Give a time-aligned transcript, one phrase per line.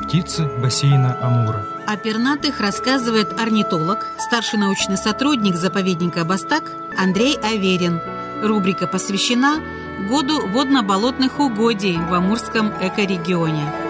[0.00, 1.64] Птицы бассейна Амура.
[1.86, 8.00] О пернатых рассказывает орнитолог, старший научный сотрудник заповедника Бастак Андрей Аверин.
[8.42, 9.60] Рубрика посвящена
[10.08, 13.81] году водно-болотных угодий в Амурском экорегионе.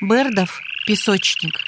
[0.00, 1.64] Бердов– песочник.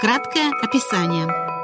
[0.00, 1.57] Краткое описание.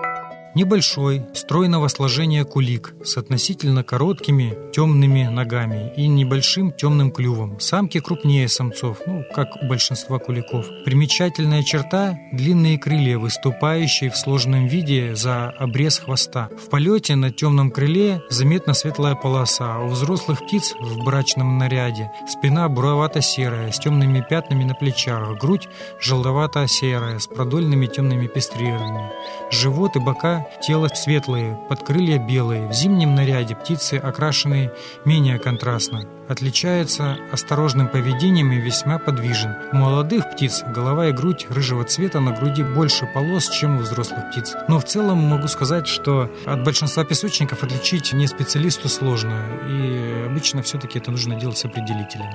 [0.55, 7.59] Небольшой, стройного сложения кулик с относительно короткими темными ногами и небольшим темным клювом.
[7.59, 10.65] Самки крупнее самцов, ну, как у большинства куликов.
[10.85, 16.49] Примечательная черта– длинные крылья, выступающие в сложном виде за обрез хвоста.
[16.57, 22.13] В полете на темном крыле заметна светлая полоса, а у взрослых птиц в брачном наряде
[22.29, 25.67] спина буровато-серая, с темными пятнами на плечах, грудь
[26.01, 29.11] желтовато-серая, с продольными темными пестрированиями.
[29.51, 32.69] Живот и бока тело светлые, подкрылья белые.
[32.69, 34.71] В зимнем наряде птицы окрашены
[35.05, 36.05] менее контрастно.
[36.29, 39.55] Отличается осторожным поведением и весьма подвижен.
[39.73, 44.31] У молодых птиц голова и грудь рыжего цвета, на груди больше полос, чем у взрослых
[44.31, 44.55] птиц.
[44.69, 49.43] Но в целом могу сказать, что от большинства песочников отличить не специалисту сложно.
[49.69, 52.31] И обычно все-таки это нужно делать с определителем.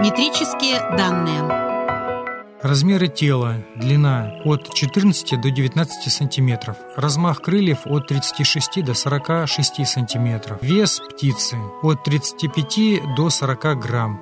[0.00, 1.73] Метрические данные.
[2.64, 3.56] Размеры тела.
[3.76, 6.78] Длина от 14 до 19 сантиметров.
[6.96, 10.56] Размах крыльев от 36 до 46 сантиметров.
[10.62, 14.18] Вес птицы от 35 до 40 грамм.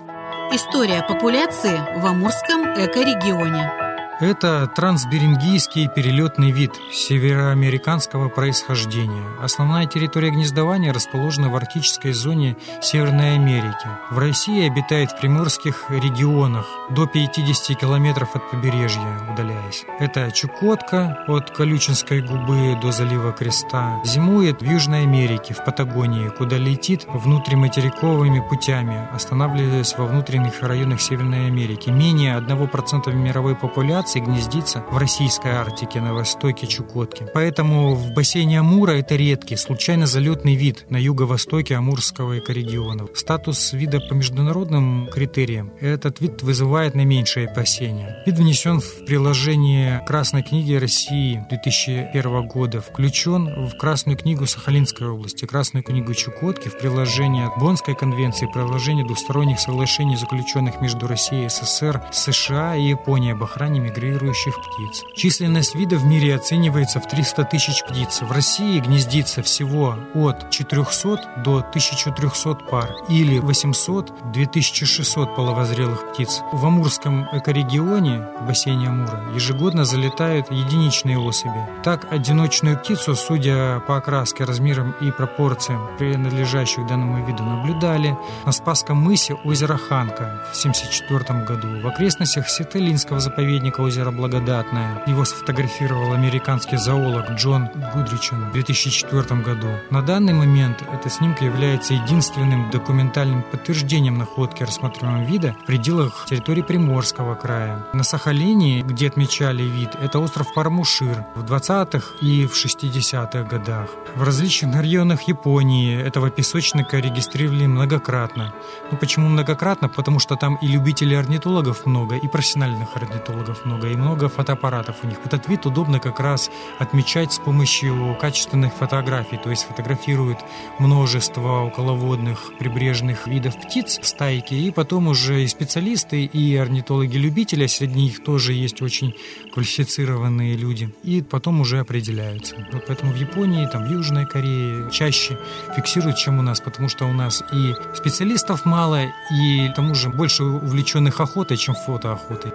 [0.53, 3.82] История популяции в Амурском экорегионе.
[4.23, 9.25] Это трансберингийский перелетный вид североамериканского происхождения.
[9.43, 13.89] Основная территория гнездования расположена в арктической зоне Северной Америки.
[14.13, 19.85] В России обитает в приморских регионах до 50 километров от побережья, удаляясь.
[19.99, 24.01] Это Чукотка от Колючинской губы до залива Креста.
[24.05, 31.49] Зимует в Южной Америке, в Патагонии, куда летит внутриматериковыми путями, останавливаясь во внутренних районах Северной
[31.49, 31.91] Америки.
[31.91, 37.27] Менее 1% мировой популяции популяции гнездится в российской Арктике на востоке Чукотки.
[37.33, 43.07] Поэтому в бассейне Амура это редкий, случайно залетный вид на юго-востоке Амурского экорегиона.
[43.15, 48.23] Статус вида по международным критериям этот вид вызывает наименьшее опасения.
[48.27, 55.47] Вид внесен в приложение Красной книги России 2001 года, включен в Красную книгу Сахалинской области,
[55.47, 62.03] Красную книгу Чукотки, в приложение Боннской конвенции, приложение двусторонних соглашений, заключенных между Россией и СССР,
[62.13, 65.05] США и Японией об охране мигрирующих птиц.
[65.15, 68.21] Численность видов в мире оценивается в 300 тысяч птиц.
[68.23, 76.41] В России гнездится всего от 400 до 1300 пар или 800-2600 половозрелых птиц.
[76.53, 81.67] В Амурском экорегионе, в бассейне Амура, ежегодно залетают единичные особи.
[81.83, 88.97] Так, одиночную птицу, судя по окраске, размерам и пропорциям, принадлежащих данному виду, наблюдали на Спасском
[88.99, 91.81] мысе озера Ханка в 1974 году.
[91.83, 95.03] В окрестностях Сетелинского заповедника озеро Благодатное.
[95.07, 99.69] Его сфотографировал американский зоолог Джон Гудричен в 2004 году.
[99.91, 106.63] На данный момент эта снимка является единственным документальным подтверждением находки рассматриваемого вида в пределах территории
[106.63, 107.87] Приморского края.
[107.93, 113.89] На Сахалине, где отмечали вид, это остров Пармушир в 20-х и в 60-х годах.
[114.15, 118.55] В различных районах Японии этого песочника регистрировали многократно.
[118.91, 119.89] Ну почему многократно?
[119.89, 124.97] Потому что там и любителей орнитологов много, и профессиональных орнитологов много много и много фотоаппаратов
[125.03, 125.19] у них.
[125.25, 130.39] Этот вид удобно как раз отмечать с помощью качественных фотографий, то есть фотографируют
[130.79, 137.95] множество околоводных прибрежных видов птиц, стайки, и потом уже и специалисты, и орнитологи-любители, а среди
[137.95, 139.15] них тоже есть очень
[139.53, 142.57] квалифицированные люди, и потом уже определяются.
[142.73, 145.39] Вот поэтому в Японии, там, в Южной Корее чаще
[145.75, 149.01] фиксируют, чем у нас, потому что у нас и специалистов мало,
[149.31, 152.53] и к тому же больше увлеченных охотой, чем фотоохотой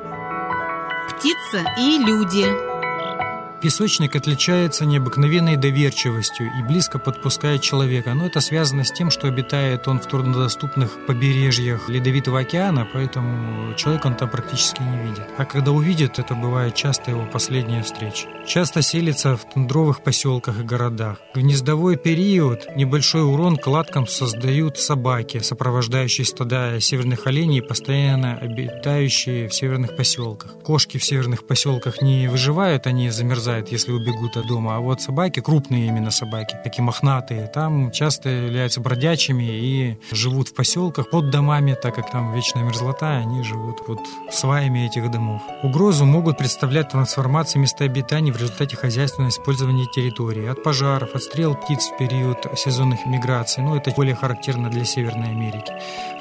[1.18, 2.77] птица и люди.
[3.60, 9.88] Песочник отличается необыкновенной доверчивостью и близко подпускает человека, но это связано с тем, что обитает
[9.88, 15.26] он в труднодоступных побережьях Ледовитого океана, поэтому человек он там практически не видит.
[15.38, 18.28] А когда увидит, это бывает часто его последняя встреча.
[18.46, 21.18] Часто селится в тундровых поселках и городах.
[21.34, 29.56] В гнездовой период небольшой урон кладкам создают собаки, сопровождающие стада северных оленей, постоянно обитающие в
[29.56, 30.54] северных поселках.
[30.64, 34.76] Кошки в северных поселках не выживают, они замерзают замерзают, если убегут от дома.
[34.76, 40.54] А вот собаки, крупные именно собаки, такие мохнатые, там часто являются бродячими и живут в
[40.54, 44.00] поселках под домами, так как там вечная мерзлота, они живут под
[44.32, 45.42] сваями этих домов.
[45.64, 51.56] Угрозу могут представлять трансформации места обитания в результате хозяйственного использования территории, от пожаров, от стрел
[51.56, 55.72] птиц в период сезонных миграций, ну это более характерно для Северной Америки.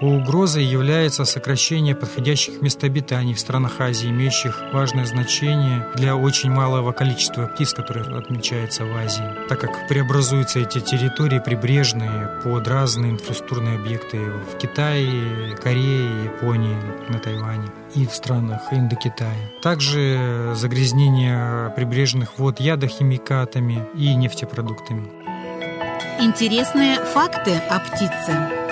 [0.00, 6.92] Угрозой является сокращение подходящих мест обитания в странах Азии, имеющих важное значение для очень малого
[6.92, 7.15] количества
[7.54, 14.18] птиц, которые отмечаются в Азии, так как преобразуются эти территории прибрежные под разные инфраструктурные объекты
[14.18, 16.76] в Китае, Корее, Японии,
[17.08, 19.52] на Тайване и в странах Индокитая.
[19.62, 25.08] Также загрязнение прибрежных вод ядохимикатами и нефтепродуктами.
[26.20, 28.66] Интересные факты о птице.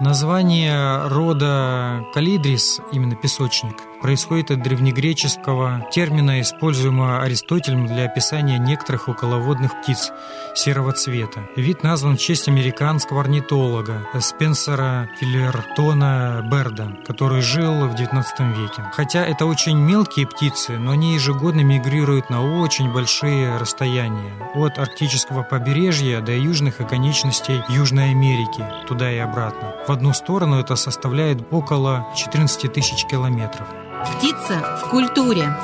[0.00, 9.80] Название рода калидрис, именно песочник, происходит от древнегреческого термина, используемого Аристотелем для описания некоторых околоводных
[9.80, 10.12] птиц
[10.54, 11.48] серого цвета.
[11.56, 18.24] Вид назван в честь американского орнитолога Спенсера Филертона Берда, который жил в XIX
[18.56, 18.90] веке.
[18.92, 25.42] Хотя это очень мелкие птицы, но они ежегодно мигрируют на очень большие расстояния, от арктического
[25.42, 29.74] побережья до южных оконечностей Южной Америки, туда и обратно.
[29.86, 33.68] В одну сторону это составляет около 14 тысяч километров.
[34.04, 35.54] Птица в культуре.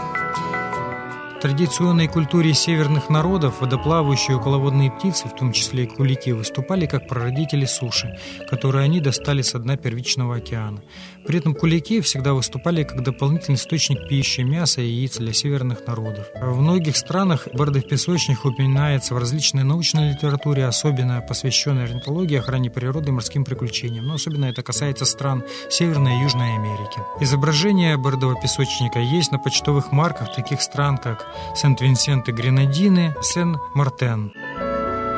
[1.47, 7.67] Традиционной культуре северных народов водоплавающие околоводные птицы, в том числе и кулики, выступали как прародители
[7.67, 8.19] суши,
[8.51, 10.83] которые они достали с дна первичного океана.
[11.25, 16.27] При этом кулики всегда выступали как дополнительный источник пищи, мяса и яиц для северных народов.
[16.41, 23.11] В многих странах бордых песочных упоминается в различной научной литературе, особенно посвященной орнитологии, охране природы
[23.11, 27.01] и морским приключениям, но особенно это касается стран Северной и Южной Америки.
[27.21, 34.33] Изображение бордового песочника есть на почтовых марках таких стран, как Сент-Винсент и Гренадины, Сен-Мартен.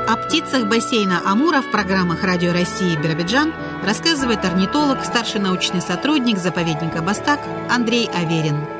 [0.08, 3.52] О птицах бассейна Амура в программах Радио России Биробиджан
[3.84, 8.77] рассказывает орнитолог, старший научный сотрудник заповедника Бастак Андрей Аверин.